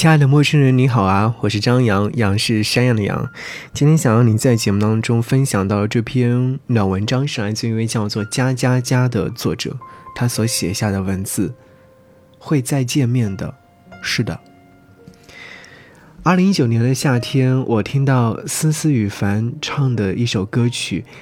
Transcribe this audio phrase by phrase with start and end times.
[0.00, 1.34] 亲爱的陌生人，你好啊！
[1.40, 3.28] 我是张扬，杨是山羊的羊。
[3.74, 9.76] 今天想要你在节目当中分享到的这篇暖文章，是来自一位叫做加加加的作者，
[10.14, 11.52] 他所写下的文字。
[12.38, 13.54] 会再见面的，
[14.00, 14.40] 是的。
[16.22, 21.04] 二零一九年的夏天，我听到思思雨凡唱的一首歌曲《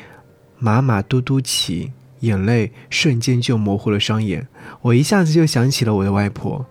[0.61, 1.87] 马马嘟嘟起》，
[2.21, 4.47] 眼泪瞬间就模糊了双眼。
[4.83, 6.65] 我一下子就想起了我的外婆。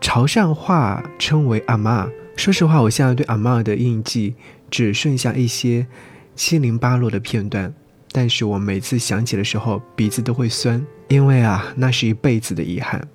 [0.00, 2.08] 潮汕话称为阿妈。
[2.36, 4.34] 说实话，我现在对阿妈的印记
[4.70, 5.86] 只剩下一些
[6.34, 7.72] 七零八落的片段。
[8.12, 13.06] 但是我每次想起的时候，鼻子都会酸，因为啊，那是一辈子的遗憾。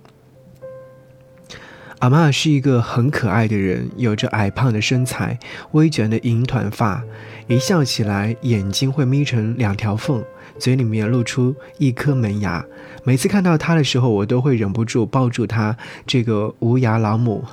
[2.01, 5.37] 阿妈是一个很可爱的人，有着矮胖的身材，
[5.73, 7.03] 微卷的银团发，
[7.45, 10.23] 一笑起来眼睛会眯成两条缝，
[10.57, 12.65] 嘴里面露出一颗门牙。
[13.03, 17.45] 每次看到她的时候，我都会忍不住抱住她这个无牙老母。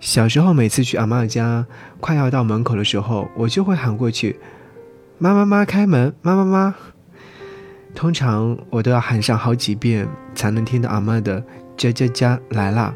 [0.00, 1.66] 小时候，每次去阿妈家，
[2.00, 4.40] 快要到门口的时候，我就会喊过去
[5.20, 6.14] ：“妈妈妈，开门！
[6.22, 6.74] 妈妈妈。”
[7.94, 11.44] 通常我都要喊上好几遍，才能听到阿妈的
[11.76, 12.94] “加加加来啦”。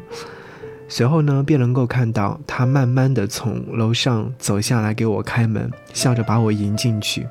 [0.89, 7.27] 随后呢，便能够看到他慢慢的从楼上走下来，给我开门，笑着把我迎进去。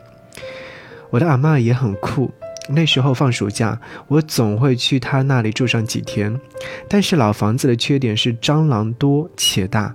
[1.11, 2.31] 我的阿妈也很酷，
[2.69, 6.39] 那时候放暑假，我总会去她那里住上几天。
[6.89, 9.95] 但是老房子的缺点是蟑螂多且大，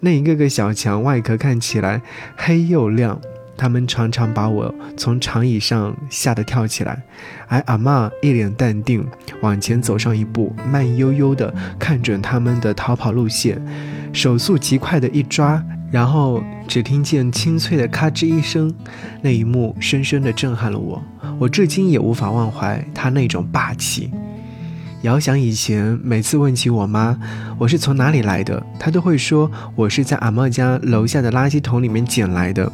[0.00, 2.00] 那一个个小墙外壳看起来
[2.36, 3.20] 黑又亮。
[3.62, 7.00] 他们常常把我从长椅上吓得跳起来，
[7.46, 9.06] 而阿妈一脸淡定，
[9.40, 13.64] 往前走上一步，慢悠悠地看准他们的逃跑路线，
[14.12, 18.74] 手速极快的一抓，然后只听见清脆的咔吱一声，
[19.20, 21.00] 那一幕深深地震撼了我，
[21.38, 24.10] 我至今也无法忘怀他那种霸气。
[25.02, 27.16] 遥想以前，每次问起我妈
[27.58, 32.72] 我是从哪里来的，她都会说我是在阿妈家楼下的垃圾桶里面捡来的。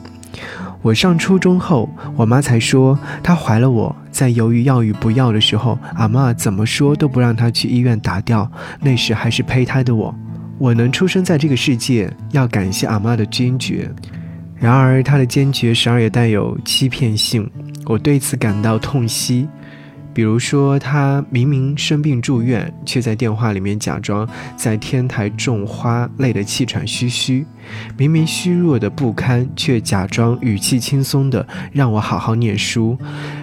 [0.80, 8.50] 我上初中后，我妈才说她怀了我，在犹豫要与不要的时候，阿妈怎么说都不让她去医院打掉。
[8.80, 10.14] 那时还是胚胎的我，
[10.56, 13.90] 我能出生在这个世界，要感谢阿妈的坚决。
[14.54, 17.50] 然而她的坚决时而也带有欺骗性，
[17.84, 19.48] 我对此感到痛惜。
[20.18, 27.44] 比如说，他明明生病住院，却在电话里面假装在天台种花，累得气喘吁吁；
[27.96, 32.98] 明明虚弱的不堪，却假装语气轻松的让我好好念书；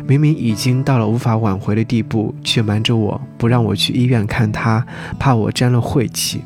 [0.05, 4.85] 明明已经到了无法挽回的地步，却瞒着我不让我去医院看他，
[5.17, 6.41] 怕我沾了晦气。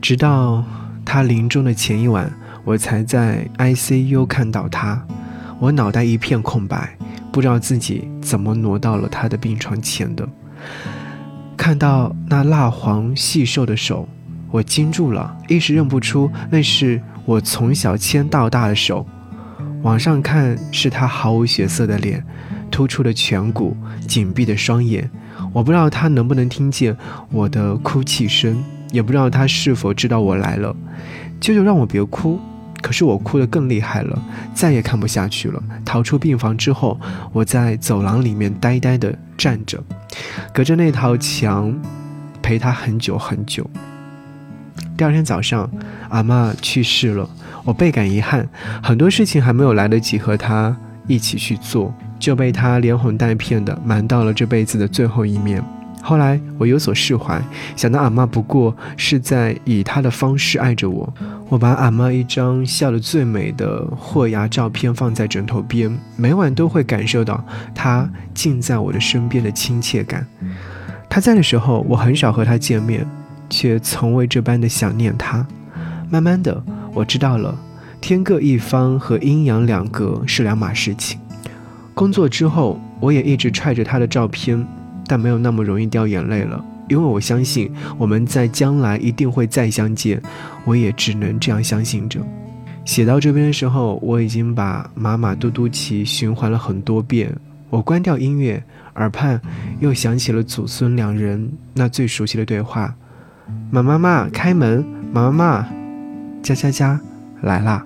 [0.00, 0.64] 直到
[1.04, 2.32] 他临终的前一晚，
[2.64, 5.06] 我才在 ICU 看到他，
[5.58, 6.96] 我脑袋一片空白。
[7.30, 10.28] 不知道自己怎么挪到了他的病床前的，
[11.56, 14.08] 看到那蜡黄细瘦的手，
[14.50, 19.06] 我惊住了，一时认不出那是我从小牵到大的手。
[19.82, 22.24] 往上看是他毫无血色的脸，
[22.70, 23.76] 突出的颧骨，
[24.08, 25.08] 紧闭的双眼。
[25.52, 26.96] 我不知道他能不能听见
[27.30, 30.74] 我的哭泣声，也不知道他是否知道我来了。
[31.40, 32.40] 舅舅让我别哭。
[32.80, 34.22] 可是我哭得更厉害了，
[34.54, 35.62] 再也看不下去了。
[35.84, 36.98] 逃出病房之后，
[37.32, 39.82] 我在走廊里面呆呆地站着，
[40.52, 41.74] 隔着那套墙，
[42.40, 43.68] 陪他很久很久。
[44.96, 45.70] 第二天早上，
[46.08, 47.28] 阿妈去世了，
[47.64, 48.48] 我倍感遗憾，
[48.82, 55.62] 很多事情还没有来得及和他一起去做，就被他连哄带骗的瞒到了这辈子的最后一面。
[56.08, 57.38] 后来我有所释怀，
[57.76, 61.12] 想到阿妈不过是在以她的方式爱着我。
[61.50, 70.26] 我把阿妈一张笑得最美的豁牙照片放在枕头边，每晚都会感受到她近在我的身边的亲切感。
[71.10, 73.06] 她在的时候，我很少和她见面，
[73.50, 75.46] 却从未这般的想念她。
[76.08, 76.64] 慢慢的，
[76.94, 77.54] 我知道了，
[78.00, 81.20] 天各一方和阴阳两隔是两码事情。
[81.92, 84.66] 工作之后，我也一直揣着她的照片。
[85.08, 90.22] 但没有那么容易掉眼泪了，因为我相信我们在将来一定会再相见，
[90.64, 92.20] 我也只能这样相信着。
[92.84, 97.34] 写到这边的时候，我已经把《马马嘟嘟骑》循环了很多遍。
[97.70, 98.62] 我关掉音乐，
[98.94, 99.38] 耳畔
[99.80, 102.94] 又响起了祖孙两人那最熟悉的对话
[103.70, 104.82] ：“马妈妈开门，
[105.12, 105.68] 马妈妈，
[106.42, 106.98] 加加加
[107.42, 107.84] 来啦。”